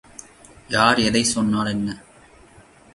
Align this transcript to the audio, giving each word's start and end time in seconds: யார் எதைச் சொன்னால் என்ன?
யார் 0.69 0.99
எதைச் 0.99 1.31
சொன்னால் 1.31 1.67
என்ன? 1.67 1.89